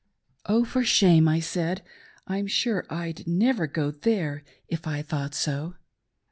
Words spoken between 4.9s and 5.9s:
thought so."